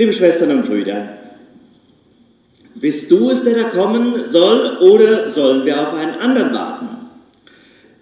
[0.00, 1.10] Liebe Schwestern und Brüder,
[2.76, 6.88] bist du es, der da kommen soll, oder sollen wir auf einen anderen warten?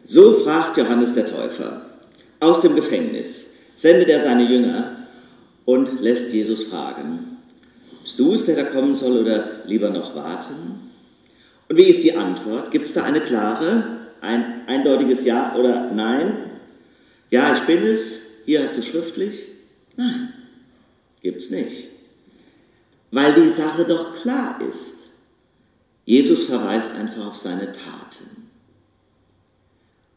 [0.06, 1.82] So fragt Johannes der Täufer
[2.38, 5.08] aus dem Gefängnis, sendet er seine Jünger
[5.64, 7.38] und lässt Jesus fragen,
[8.04, 10.92] bist du es, der da kommen soll, oder lieber noch warten?
[11.68, 12.70] Und wie ist die Antwort?
[12.70, 13.82] Gibt es da eine klare,
[14.20, 16.44] ein eindeutiges Ja oder Nein?
[17.30, 19.48] Ja, ich bin es, hier hast du schriftlich.
[19.96, 20.28] Nein,
[21.23, 21.89] gibt es nicht.
[23.11, 24.96] Weil die Sache doch klar ist.
[26.04, 28.49] Jesus verweist einfach auf seine Taten.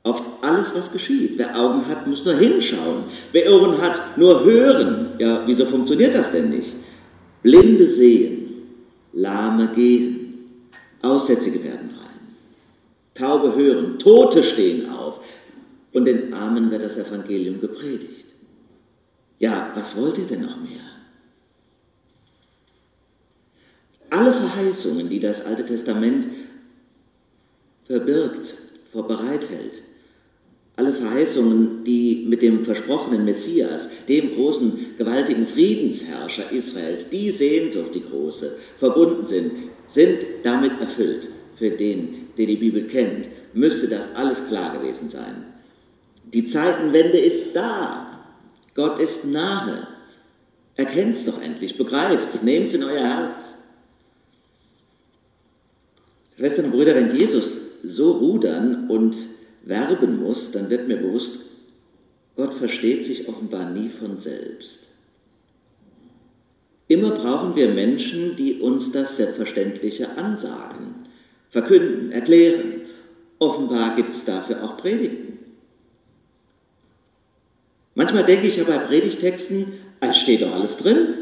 [0.04, 1.38] Auf alles, was geschieht.
[1.38, 3.04] Wer Augen hat, muss nur hinschauen.
[3.32, 5.12] Wer Ohren hat, nur hören.
[5.20, 6.72] Ja, wieso funktioniert das denn nicht?
[7.44, 8.64] Blinde sehen,
[9.14, 10.22] Lahme gehen,
[11.02, 12.36] Aussätzige werden rein,
[13.16, 15.20] Taube hören, Tote stehen auf
[15.94, 18.26] und den Armen wird das Evangelium gepredigt.
[19.40, 20.91] Ja, was wollt ihr denn noch mehr?
[24.12, 26.28] Alle Verheißungen, die das Alte Testament
[27.86, 28.54] verbirgt,
[28.92, 29.82] vorbereithält,
[30.76, 38.04] alle Verheißungen, die mit dem versprochenen Messias, dem großen, gewaltigen Friedensherrscher Israels, die Sehnsucht, die
[38.04, 39.52] große, verbunden sind,
[39.88, 41.28] sind damit erfüllt.
[41.56, 45.46] Für den, der die Bibel kennt, müsste das alles klar gewesen sein.
[46.34, 48.26] Die Zeitenwende ist da.
[48.76, 49.88] Gott ist nahe.
[50.76, 53.61] Erkennt's doch endlich, begreift's, nehmt's in euer Herz.
[56.42, 59.16] Schwestern und Brüder, wenn Jesus so rudern und
[59.62, 61.42] werben muss, dann wird mir bewusst,
[62.36, 64.88] Gott versteht sich offenbar nie von selbst.
[66.88, 71.06] Immer brauchen wir Menschen, die uns das Selbstverständliche ansagen,
[71.52, 72.82] verkünden, erklären.
[73.38, 75.38] Offenbar gibt es dafür auch Predigten.
[77.94, 81.14] Manchmal denke ich ja bei Predigtexten, es steht doch alles drin.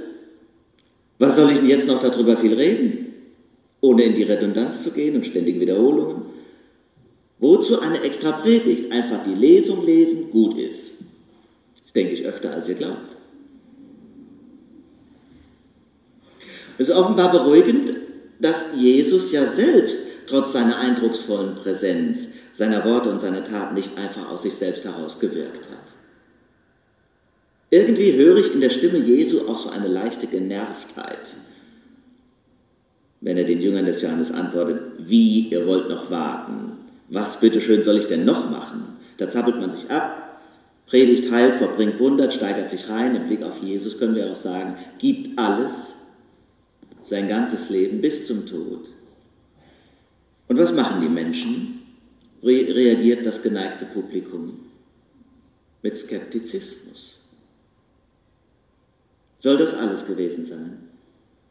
[1.17, 3.08] Was soll ich denn jetzt noch darüber viel reden?
[3.81, 6.23] Ohne in die Redundanz zu gehen und ständige Wiederholungen.
[7.39, 8.91] Wozu eine extra Predigt?
[8.91, 10.99] Einfach die Lesung lesen, gut ist.
[11.83, 13.15] Das denke ich öfter, als ihr glaubt.
[16.77, 17.91] Es ist offenbar beruhigend,
[18.39, 19.97] dass Jesus ja selbst
[20.27, 25.19] trotz seiner eindrucksvollen Präsenz, seiner Worte und seiner Taten nicht einfach aus sich selbst heraus
[25.19, 25.77] gewirkt hat.
[27.69, 31.33] Irgendwie höre ich in der Stimme Jesu auch so eine leichte Genervtheit,
[33.21, 36.71] wenn er den Jüngern des Johannes antwortet, wie, ihr wollt noch warten,
[37.09, 38.97] was bitteschön soll ich denn noch machen?
[39.17, 40.41] Da zappelt man sich ab,
[40.85, 44.75] predigt, heilt, verbringt Wunder, steigert sich rein, im Blick auf Jesus können wir auch sagen,
[44.99, 45.95] gibt alles,
[47.03, 48.85] sein ganzes Leben bis zum Tod.
[50.47, 51.81] Und was machen die Menschen?
[52.41, 54.59] Re reagiert das geneigte Publikum
[55.81, 57.19] mit Skeptizismus.
[59.39, 60.77] Soll das alles gewesen sein?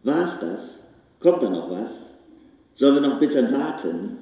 [0.03, 0.78] War es das?
[1.21, 1.91] Kommt da noch was?
[2.75, 4.19] Sollen wir noch ein bisschen warten?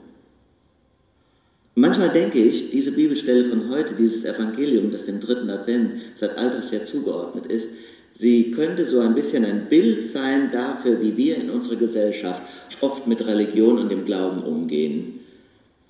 [1.75, 6.73] Manchmal denke ich, diese Bibelstelle von heute, dieses Evangelium, das dem dritten Advent seit alters
[6.73, 7.69] her zugeordnet ist,
[8.15, 12.41] sie könnte so ein bisschen ein Bild sein dafür, wie wir in unserer Gesellschaft
[12.81, 15.21] oft mit Religion und dem Glauben umgehen.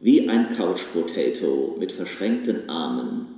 [0.01, 3.37] Wie ein Couch Potato mit verschränkten Armen,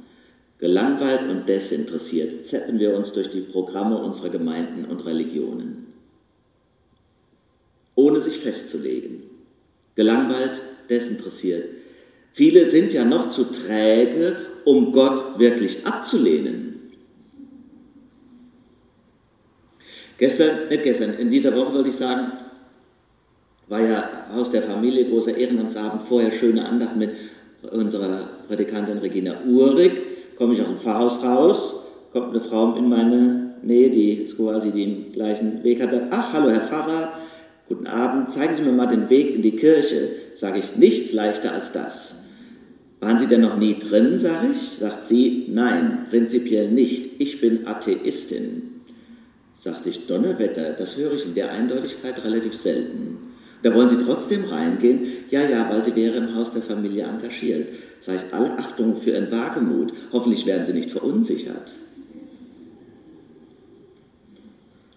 [0.58, 5.86] Gelangweilt und desinteressiert zeppen wir uns durch die Programme unserer Gemeinden und Religionen,
[7.98, 9.24] ohne sich festzulegen.
[9.96, 11.64] Gelangweilt, desinteressiert.
[12.32, 16.92] Viele sind ja noch zu träge, um Gott wirklich abzulehnen.
[20.16, 22.32] Gestern, nicht gestern, in dieser Woche wollte ich sagen,
[23.66, 27.10] war ja Haus der Familie, großer Ehrenamtsabend, vorher schöne Andacht mit
[27.72, 29.92] unserer Prädikantin Regina Uhrig
[30.36, 31.80] komme ich aus dem Pfarrhaus raus,
[32.12, 36.50] kommt eine Frau in meine Nähe, die quasi den gleichen Weg hat, sagt, ach, hallo
[36.50, 37.12] Herr Pfarrer,
[37.68, 40.08] guten Abend, zeigen Sie mir mal den Weg in die Kirche.
[40.36, 42.22] Sage ich, nichts leichter als das.
[43.00, 44.78] Waren Sie denn noch nie drin, sage ich?
[44.78, 47.20] Sagt sie, nein, prinzipiell nicht.
[47.20, 48.62] Ich bin Atheistin.
[49.60, 53.18] Sagte ich, Donnerwetter, das höre ich in der Eindeutigkeit relativ selten.
[53.62, 55.06] Da wollen Sie trotzdem reingehen?
[55.30, 57.68] Ja, ja, weil Sie wäre im Haus der Familie engagiert.
[58.00, 59.92] Sage ich, alle Achtung für Ihren Wagemut.
[60.12, 61.72] Hoffentlich werden Sie nicht verunsichert.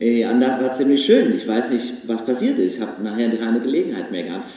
[0.02, 1.36] Die Andacht war ziemlich schön.
[1.36, 2.78] Ich weiß nicht, was passiert ist.
[2.78, 4.50] Ich habe nachher keine Gelegenheit mehr gehabt.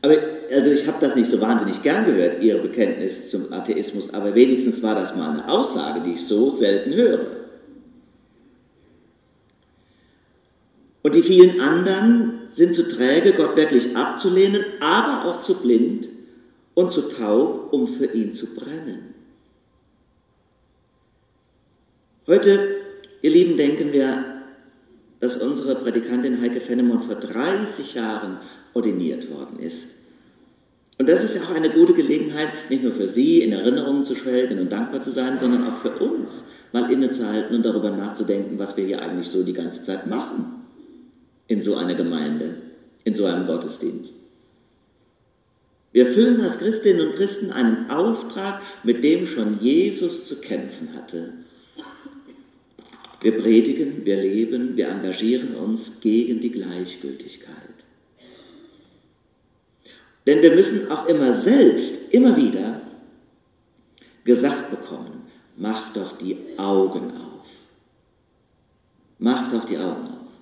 [0.00, 0.14] Aber
[0.50, 4.82] also ich habe das nicht so wahnsinnig gern gehört, Ihre Bekenntnis zum Atheismus, aber wenigstens
[4.82, 7.26] war das mal eine Aussage, die ich so selten höre.
[11.02, 16.08] Und die vielen anderen sind zu träge, Gott wirklich abzulehnen, aber auch zu blind
[16.74, 19.14] und zu taub, um für ihn zu brennen.
[22.26, 22.76] Heute,
[23.22, 24.35] ihr Lieben, denken wir
[25.20, 28.38] dass unsere Prädikantin Heike Fennemann vor 30 Jahren
[28.74, 29.94] ordiniert worden ist.
[30.98, 34.14] Und das ist ja auch eine gute Gelegenheit, nicht nur für Sie in Erinnerungen zu
[34.14, 38.76] schwelgen und dankbar zu sein, sondern auch für uns mal innezuhalten und darüber nachzudenken, was
[38.76, 40.64] wir hier eigentlich so die ganze Zeit machen
[41.48, 42.56] in so einer Gemeinde,
[43.04, 44.12] in so einem Gottesdienst.
[45.92, 51.32] Wir füllen als Christinnen und Christen einen Auftrag, mit dem schon Jesus zu kämpfen hatte.
[53.20, 57.54] Wir predigen, wir leben, wir engagieren uns gegen die Gleichgültigkeit.
[60.26, 62.82] Denn wir müssen auch immer selbst, immer wieder
[64.24, 65.22] gesagt bekommen,
[65.56, 67.46] mach doch die Augen auf.
[69.18, 70.32] Mach doch die Augen auf.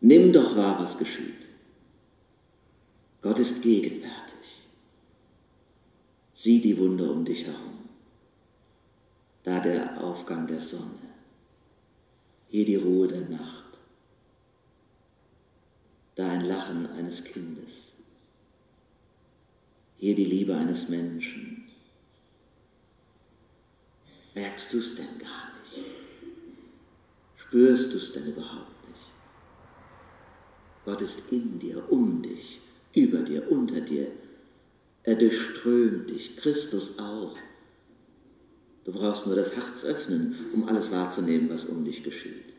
[0.00, 1.42] Nimm doch wahr, was geschieht.
[3.22, 4.12] Gott ist gegenwärtig.
[6.34, 7.78] Sieh die Wunder um dich herum.
[9.44, 11.01] Da der Aufgang der Sonne,
[12.52, 13.78] hier die Ruhe der Nacht,
[16.16, 17.94] da ein Lachen eines Kindes,
[19.96, 21.64] hier die Liebe eines Menschen.
[24.34, 25.86] Merkst du es denn gar nicht?
[27.36, 29.10] Spürst du es denn überhaupt nicht?
[30.84, 32.60] Gott ist in dir, um dich,
[32.92, 34.08] über dir, unter dir.
[35.04, 37.34] Er durchströmt dich, Christus auch.
[38.84, 42.52] Du brauchst nur das Herz öffnen, um alles wahrzunehmen, was um dich geschieht.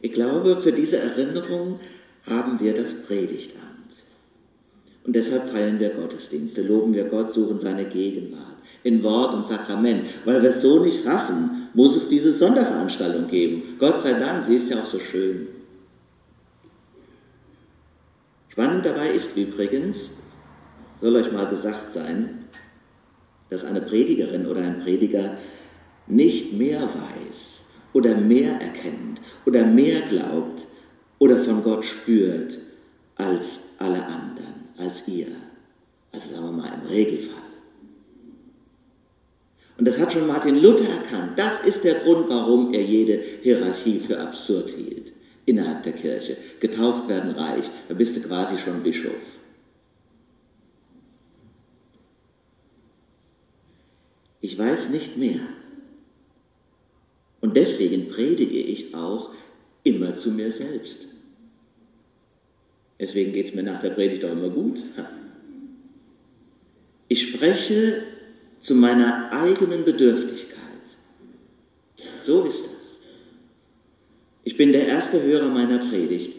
[0.00, 1.80] Ich glaube, für diese Erinnerung
[2.26, 3.64] haben wir das Predigtamt.
[5.04, 10.06] Und deshalb feiern wir Gottesdienste, loben wir Gott, suchen seine Gegenwart in Wort und Sakrament.
[10.24, 13.76] Weil wir es so nicht raffen, muss es diese Sonderveranstaltung geben.
[13.78, 15.48] Gott sei Dank, sie ist ja auch so schön.
[18.48, 20.22] Spannend dabei ist übrigens,
[21.00, 22.43] soll euch mal gesagt sein,
[23.50, 25.38] dass eine Predigerin oder ein Prediger
[26.06, 30.64] nicht mehr weiß oder mehr erkennt oder mehr glaubt
[31.18, 32.58] oder von Gott spürt
[33.16, 35.28] als alle anderen, als ihr.
[36.12, 37.44] Also sagen wir mal im Regelfall.
[39.76, 41.32] Und das hat schon Martin Luther erkannt.
[41.36, 45.12] Das ist der Grund, warum er jede Hierarchie für absurd hielt
[45.46, 46.36] innerhalb der Kirche.
[46.60, 49.12] Getauft werden reicht, da bist du quasi schon Bischof.
[54.44, 55.40] Ich weiß nicht mehr.
[57.40, 59.30] Und deswegen predige ich auch
[59.84, 61.06] immer zu mir selbst.
[63.00, 64.82] Deswegen geht es mir nach der Predigt auch immer gut.
[67.06, 68.02] Ich spreche
[68.60, 70.84] zu meiner eigenen Bedürftigkeit.
[72.22, 72.98] So ist es.
[74.42, 76.34] Ich bin der erste Hörer meiner Predigt.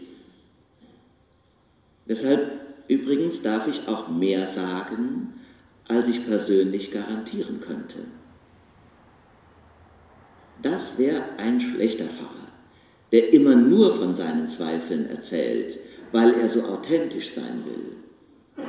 [2.10, 2.52] Deshalb
[2.88, 5.35] übrigens darf ich auch mehr sagen,
[5.88, 8.00] als ich persönlich garantieren könnte.
[10.62, 12.48] Das wäre ein schlechter Pfarrer,
[13.12, 15.78] der immer nur von seinen Zweifeln erzählt,
[16.12, 18.66] weil er so authentisch sein will.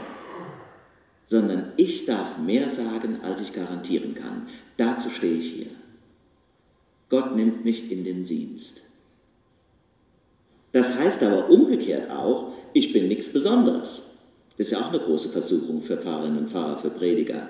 [1.29, 4.49] Sondern ich darf mehr sagen, als ich garantieren kann.
[4.77, 5.71] Dazu stehe ich hier.
[7.09, 8.83] Gott nimmt mich in den Dienst.
[10.73, 14.16] Das heißt aber umgekehrt auch, ich bin nichts Besonderes.
[14.57, 17.49] Das ist ja auch eine große Versuchung für Pfarrerinnen und Pfarrer, für Prediger.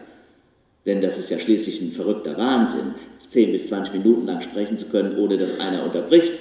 [0.85, 2.95] Denn das ist ja schließlich ein verrückter Wahnsinn,
[3.29, 6.33] 10 bis 20 Minuten lang sprechen zu können, ohne dass einer unterbricht.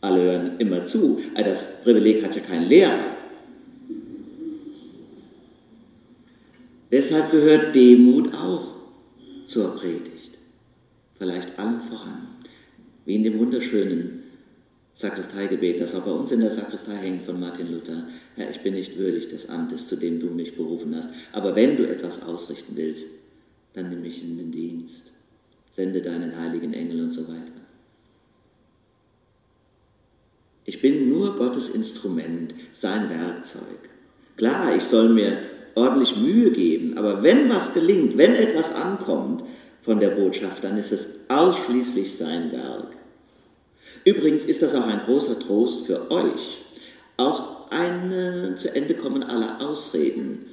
[0.00, 1.20] Alle hören immer zu.
[1.34, 3.16] Das Privileg hat ja kein Lehrer.
[6.90, 8.74] Deshalb gehört Demut auch
[9.46, 10.38] zur Predigt.
[11.18, 12.28] Vielleicht allem voran.
[13.04, 14.17] Wie in dem wunderschönen
[14.98, 18.08] Sakristeigebet, das auch bei uns in der Sakristei hängt von Martin Luther.
[18.34, 21.10] Herr, ich bin nicht würdig des Amtes, zu dem du mich berufen hast.
[21.32, 23.06] Aber wenn du etwas ausrichten willst,
[23.74, 25.12] dann nimm mich in den Dienst.
[25.76, 27.60] Sende deinen heiligen Engel und so weiter.
[30.64, 33.78] Ich bin nur Gottes Instrument, sein Werkzeug.
[34.36, 35.38] Klar, ich soll mir
[35.76, 39.44] ordentlich Mühe geben, aber wenn was gelingt, wenn etwas ankommt
[39.82, 42.97] von der Botschaft, dann ist es ausschließlich sein Werk.
[44.08, 46.62] Übrigens ist das auch ein großer Trost für euch.
[47.18, 50.46] Auch ein zu Ende kommen aller Ausreden,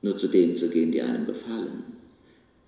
[0.00, 1.82] nur zu denen zu gehen, die einem gefallen.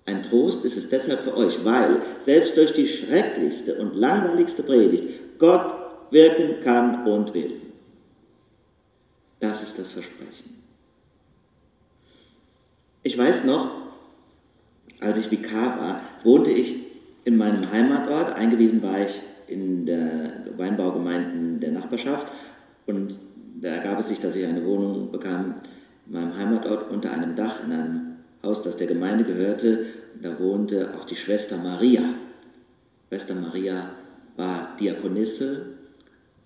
[0.05, 5.39] Ein Trost ist es deshalb für euch, weil selbst durch die schrecklichste und langweiligste Predigt
[5.39, 5.73] Gott
[6.11, 7.61] wirken kann und will.
[9.39, 10.61] Das ist das Versprechen.
[13.01, 13.71] Ich weiß noch,
[14.99, 16.75] als ich Vikar war, wohnte ich
[17.23, 19.13] in meinem Heimatort, eingewiesen war ich
[19.47, 22.27] in der Weinbaugemeinden der Nachbarschaft
[22.85, 23.15] und
[23.61, 25.55] da ergab es sich, dass ich eine Wohnung bekam
[26.05, 28.01] in meinem Heimatort unter einem Dach in einem
[28.43, 29.85] Haus, das der Gemeinde gehörte.
[30.21, 32.01] Da wohnte auch die Schwester Maria.
[33.09, 33.91] Schwester Maria
[34.35, 35.65] war Diakonisse,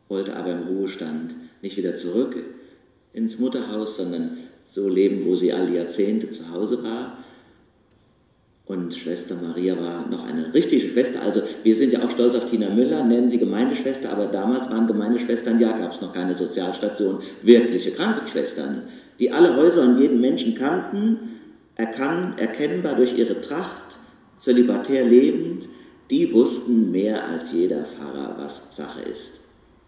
[0.07, 2.35] wollte aber im Ruhestand nicht wieder zurück
[3.13, 4.37] ins Mutterhaus, sondern
[4.67, 7.17] so leben, wo sie all Jahrzehnte zu Hause war.
[8.69, 11.23] Und Schwester Maria war noch eine richtige Schwester.
[11.23, 14.85] Also wir sind ja auch stolz auf Tina Müller, nennen sie Gemeindeschwester, aber damals waren
[14.85, 18.83] Gemeindeschwestern, ja, gab es noch keine Sozialstation, wirkliche Krankenschwestern,
[19.17, 21.17] die alle Häuser und jeden Menschen kannten,
[21.77, 23.97] erkann, erkennbar durch ihre Tracht,
[24.37, 25.63] zölibatär lebend,
[26.11, 29.39] die wussten mehr als jeder Pfarrer, was Sache ist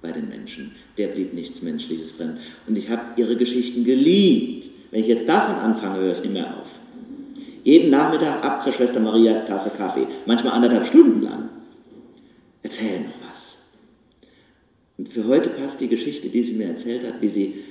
[0.02, 0.72] bei den Menschen.
[0.98, 2.40] Der blieb nichts Menschliches fremd.
[2.68, 4.72] Und ich habe ihre Geschichten geliebt.
[4.90, 6.81] Wenn ich jetzt davon anfange, höre ich nicht mehr auf.
[7.64, 11.50] Jeden Nachmittag ab zur Schwester Maria Tasse Kaffee, manchmal anderthalb Stunden lang.
[12.64, 13.64] Erzähl noch was.
[14.98, 17.64] Und für heute passt die Geschichte, die sie mir erzählt hat, wie sie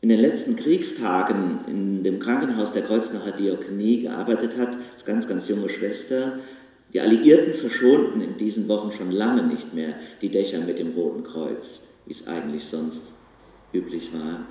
[0.00, 5.48] in den letzten Kriegstagen in dem Krankenhaus der Kreuznacher Diakonie gearbeitet hat, als ganz, ganz
[5.48, 6.38] junge Schwester.
[6.92, 11.24] Die Alliierten verschonten in diesen Wochen schon lange nicht mehr die Dächer mit dem Roten
[11.24, 13.02] Kreuz, wie es eigentlich sonst
[13.72, 14.46] üblich war.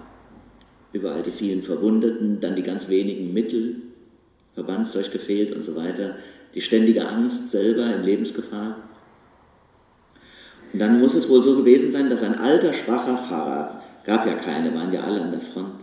[0.93, 3.90] Überall die vielen Verwundeten, dann die ganz wenigen Mittel,
[4.53, 6.15] Verbandszeug gefehlt und so weiter,
[6.53, 8.77] die ständige Angst selber in Lebensgefahr.
[10.73, 14.33] Und dann muss es wohl so gewesen sein, dass ein alter, schwacher Pfarrer, gab ja
[14.33, 15.81] keine, waren ja alle an der Front,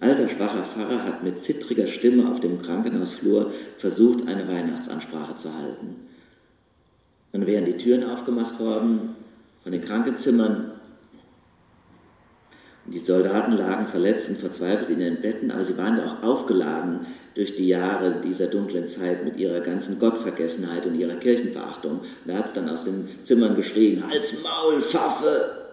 [0.00, 5.54] ein alter, schwacher Pfarrer hat mit zittriger Stimme auf dem Krankenhausflur versucht, eine Weihnachtsansprache zu
[5.54, 5.96] halten.
[7.32, 9.16] Dann wären die Türen aufgemacht worden
[9.62, 10.72] von den Krankenzimmern
[12.92, 17.06] die Soldaten lagen verletzt und verzweifelt in ihren Betten, aber sie waren ja auch aufgeladen
[17.34, 22.00] durch die Jahre dieser dunklen Zeit mit ihrer ganzen Gottvergessenheit und ihrer Kirchenverachtung.
[22.24, 25.66] da hat es dann aus den Zimmern geschrien, Hals, Maul, Pfaffe!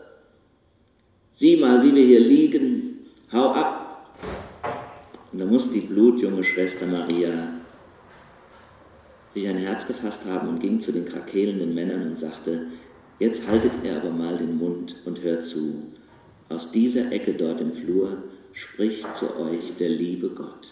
[1.35, 4.15] Sieh mal, wie wir hier liegen, hau ab!
[5.31, 7.49] Und da muss die blutjunge Schwester Maria
[9.33, 12.67] sich ein Herz gefasst haben und ging zu den krakelenden Männern und sagte,
[13.19, 15.91] jetzt haltet ihr aber mal den Mund und hört zu.
[16.49, 18.23] Aus dieser Ecke dort im Flur
[18.53, 20.67] spricht zu euch der liebe Gott.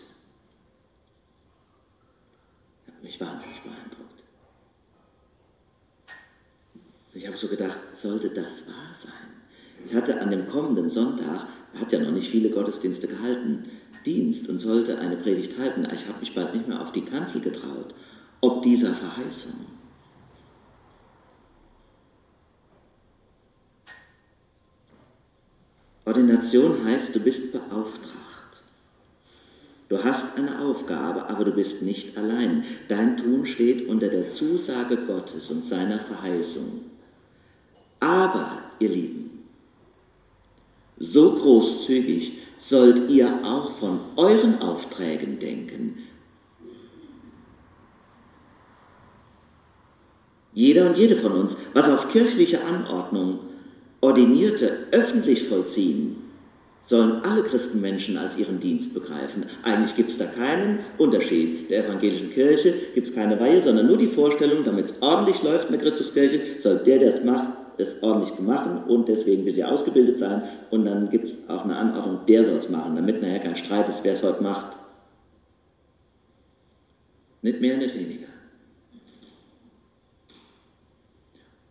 [2.88, 4.24] Hat mich wahnsinnig beeindruckt.
[7.14, 9.12] Ich habe so gedacht, sollte das wahr sein?
[9.86, 13.66] Ich hatte an dem kommenden Sonntag, hat ja noch nicht viele Gottesdienste gehalten,
[14.06, 15.88] Dienst und sollte eine Predigt halten.
[15.94, 17.94] Ich habe mich bald nicht mehr auf die Kanzel getraut,
[18.42, 19.66] ob dieser Verheißung.
[26.06, 28.14] Ordination heißt, du bist beauftragt.
[29.90, 32.66] Du hast eine Aufgabe, aber du bist nicht allein.
[32.90, 36.82] Dein Tun steht unter der Zusage Gottes und seiner Verheißung.
[38.00, 39.44] Aber, ihr Lieben,
[40.98, 46.00] so großzügig sollt ihr auch von euren Aufträgen denken.
[50.54, 53.40] Jeder und jede von uns, was auf kirchliche Anordnung
[54.04, 56.18] Ordinierte öffentlich vollziehen,
[56.86, 59.46] sollen alle Christenmenschen als ihren Dienst begreifen.
[59.64, 61.70] Eigentlich gibt es da keinen Unterschied.
[61.70, 65.68] Der evangelischen Kirche gibt es keine Weihe, sondern nur die Vorstellung, damit es ordentlich läuft
[65.68, 69.64] in der Christuskirche, soll der, der es macht, es ordentlich machen und deswegen will sie
[69.64, 70.44] ausgebildet sein.
[70.70, 73.88] Und dann gibt es auch eine Anordnung, der soll es machen, damit nachher kein Streit
[73.88, 74.76] ist, wer es heute macht.
[77.42, 78.28] Nicht mehr, nicht weniger.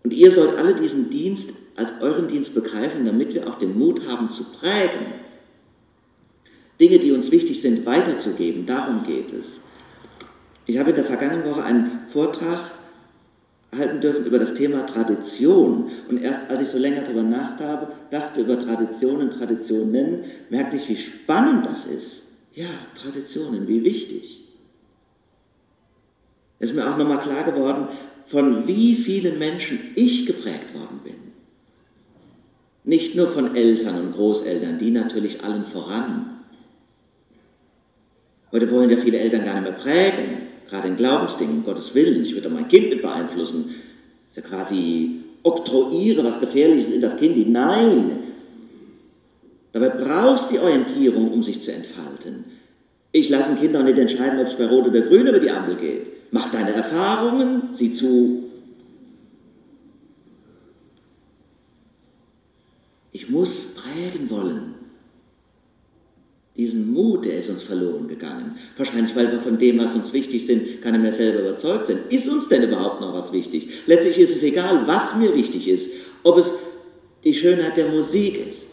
[0.02, 4.06] Und ihr sollt alle diesen Dienst als euren Dienst begreifen, damit wir auch den Mut
[4.06, 5.14] haben zu prägen.
[6.80, 9.60] Dinge, die uns wichtig sind, weiterzugeben, darum geht es.
[10.66, 12.70] Ich habe in der vergangenen Woche einen Vortrag
[13.76, 15.90] halten dürfen über das Thema Tradition.
[16.08, 21.66] Und erst als ich so länger darüber nachdachte, über Traditionen, Traditionen, merkte ich, wie spannend
[21.66, 22.22] das ist.
[22.54, 22.68] Ja,
[23.00, 24.44] Traditionen, wie wichtig.
[26.58, 27.88] Es ist mir auch nochmal klar geworden,
[28.26, 31.14] von wie vielen Menschen ich geprägt worden bin.
[32.84, 36.40] Nicht nur von Eltern und Großeltern, die natürlich allen voran.
[38.50, 42.24] Heute wollen ja viele Eltern gar nicht mehr prägen, gerade in Glaubensdingen, um Gottes Willen.
[42.24, 43.70] Ich würde mein Kind mit beeinflussen.
[44.30, 48.18] Ich ja quasi oktroyiere was Gefährliches in das Kind Nein!
[49.72, 52.44] Dabei brauchst du die Orientierung, um sich zu entfalten.
[53.12, 55.50] Ich lasse ein Kind auch nicht entscheiden, ob es bei Rot oder Grün über die
[55.50, 56.06] Ampel geht.
[56.30, 58.50] Mach deine Erfahrungen, sieh zu,
[63.12, 64.74] Ich muss prägen wollen.
[66.82, 68.56] Diesen Mut, der ist uns verloren gegangen.
[68.76, 72.00] Wahrscheinlich, weil wir von dem, was uns wichtig sind, gar mehr selber überzeugt sind.
[72.10, 73.68] Ist uns denn überhaupt noch was wichtig?
[73.86, 75.92] Letztlich ist es egal, was mir wichtig ist.
[76.24, 76.58] Ob es
[77.22, 78.68] die Schönheit der Musik ist,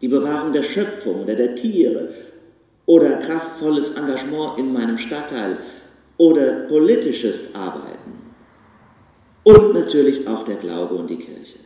[0.00, 2.14] die Bewahrung der Schöpfung oder der Tiere
[2.86, 5.58] oder kraftvolles Engagement in meinem Stadtteil
[6.16, 8.12] oder politisches Arbeiten.
[9.42, 11.58] Und natürlich auch der Glaube und die Kirche.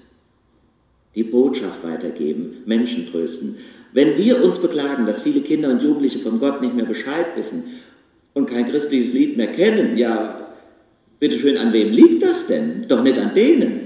[1.14, 3.56] Die Botschaft weitergeben, Menschen trösten.
[3.94, 7.80] Wenn wir uns beklagen, dass viele Kinder und Jugendliche von Gott nicht mehr Bescheid wissen
[8.34, 10.52] und kein christliches Lied mehr kennen, ja,
[11.20, 12.88] bitteschön, an wem liegt das denn?
[12.88, 13.84] Doch nicht an denen.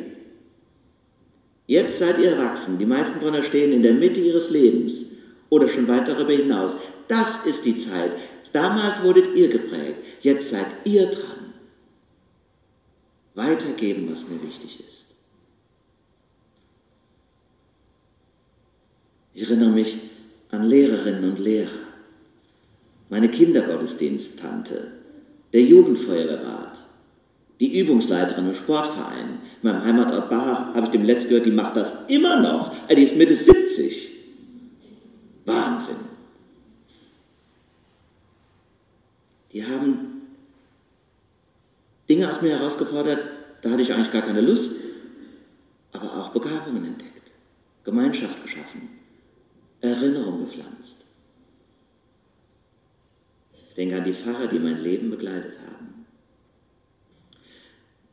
[1.67, 4.95] Jetzt seid ihr erwachsen, die meisten von euch stehen in der Mitte ihres Lebens
[5.51, 6.73] oder schon weit darüber hinaus.
[7.07, 8.13] Das ist die Zeit.
[8.55, 11.53] Damals wurdet ihr geprägt, jetzt seid ihr dran.
[13.35, 14.98] Weitergeben, was mir wichtig ist.
[19.39, 19.95] Ich erinnere mich
[20.51, 21.71] an Lehrerinnen und Lehrer,
[23.09, 24.95] meine Kindergottesdiensttante,
[25.53, 26.77] der Jugendfeuerwehrrat,
[27.61, 29.39] die Übungsleiterin im Sportverein.
[29.63, 32.75] In meinem Heimatort Bach habe ich dem letzt gehört, die macht das immer noch.
[32.91, 34.11] Die ist Mitte 70.
[35.45, 35.95] Wahnsinn.
[39.53, 40.23] Die haben
[42.09, 43.21] Dinge aus mir herausgefordert,
[43.63, 44.73] da hatte ich eigentlich gar keine Lust,
[45.93, 47.31] aber auch Begabungen entdeckt,
[47.85, 48.98] Gemeinschaft geschaffen,
[49.81, 51.05] Erinnerung gepflanzt.
[53.69, 56.07] Ich denke an die Pfarrer, die mein Leben begleitet haben.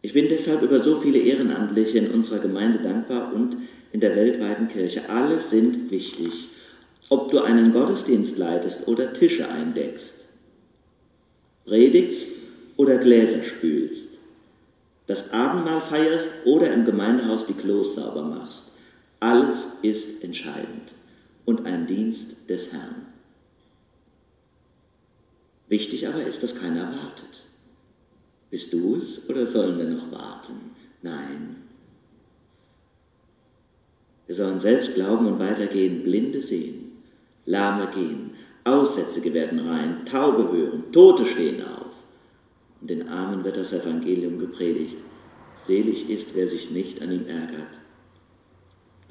[0.04, 3.58] Ich bin deshalb über so viele Ehrenamtliche in unserer Gemeinde dankbar und
[3.92, 5.10] in der weltweiten Kirche.
[5.10, 6.50] Alle sind wichtig,
[7.10, 10.26] ob du einen Gottesdienst leitest oder Tische eindeckst,
[11.66, 12.30] predigst
[12.78, 14.10] oder Gläser spülst,
[15.08, 18.72] das Abendmahl feierst oder im Gemeindehaus die Klos sauber machst.
[19.20, 20.92] Alles ist entscheidend
[21.46, 23.08] und ein Dienst des Herrn.
[25.68, 27.44] Wichtig aber ist, dass keiner wartet.
[28.50, 30.72] Bist du es oder sollen wir noch warten?
[31.02, 31.58] Nein.
[34.28, 36.94] Wir sollen selbst glauben und weitergehen, Blinde sehen,
[37.46, 38.32] Lahme gehen,
[38.64, 41.94] Aussätzige werden rein, Taube hören, Tote stehen auf.
[42.82, 44.98] Und den Armen wird das Evangelium gepredigt.
[45.68, 47.68] Selig ist, wer sich nicht an ihm ärgert.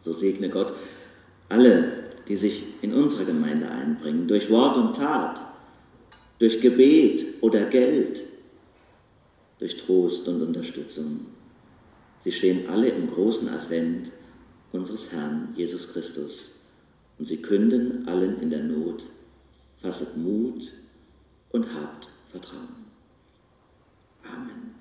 [0.05, 0.73] So segne Gott
[1.49, 5.41] alle die sich in unsere Gemeinde einbringen, durch Wort und Tat,
[6.39, 8.21] durch Gebet oder Geld,
[9.59, 11.27] durch Trost und Unterstützung.
[12.25, 14.11] Sie stehen alle im großen Advent
[14.73, 16.53] unseres Herrn Jesus Christus
[17.19, 19.05] und sie künden allen in der Not,
[19.81, 20.73] fasset Mut
[21.53, 22.85] und habt Vertrauen.
[24.25, 24.75] Amen.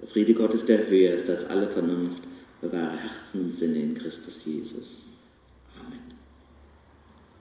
[0.00, 2.22] Der Friede Gottes, der höher ist als alle Vernunft,
[2.60, 5.05] bewahre Herzen und Sinne in Christus Jesus.